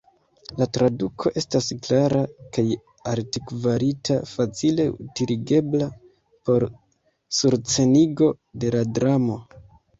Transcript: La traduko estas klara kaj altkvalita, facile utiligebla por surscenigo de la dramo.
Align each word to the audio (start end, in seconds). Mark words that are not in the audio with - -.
La 0.59 0.65
traduko 0.75 1.31
estas 1.41 1.67
klara 1.87 2.21
kaj 2.57 2.65
altkvalita, 3.11 4.17
facile 4.31 4.89
utiligebla 5.05 5.93
por 6.49 6.69
surscenigo 7.43 8.35
de 8.65 8.77
la 8.79 8.85
dramo. 8.99 9.43